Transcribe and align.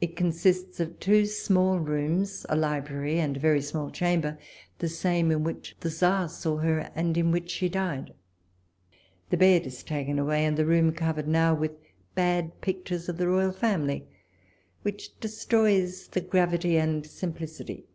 It 0.00 0.16
consists 0.16 0.80
of 0.80 0.98
two 0.98 1.24
small 1.24 1.78
rooms, 1.78 2.44
a 2.48 2.56
library, 2.56 3.20
and 3.20 3.36
a 3.36 3.38
very 3.38 3.60
small 3.62 3.92
chamber, 3.92 4.36
the 4.80 4.88
same 4.88 5.30
in 5.30 5.44
which 5.44 5.76
the 5.78 5.88
Czar 5.88 6.28
saw 6.28 6.56
her, 6.56 6.90
and 6.96 7.16
in 7.16 7.30
which 7.30 7.48
she 7.48 7.68
died. 7.68 8.12
The 9.30 9.36
bed 9.36 9.64
is 9.64 9.84
taken 9.84 10.18
away, 10.18 10.44
and 10.44 10.56
the 10.56 10.66
room 10.66 10.90
covered 10.90 11.28
now 11.28 11.54
with 11.54 11.78
bad 12.16 12.60
pic 12.60 12.86
l^ures 12.86 13.08
of 13.08 13.18
the 13.18 13.28
royal 13.28 13.52
family, 13.52 14.08
which 14.82 15.16
destroys 15.20 16.08
the 16.08 16.18
116 16.22 16.22
■ 16.22 16.24
WALl'OLE 16.24 16.26
S 16.26 16.26
LETTERS. 16.26 16.30
gravity 16.30 16.76
and 16.76 17.06
simplicity. 17.06 17.86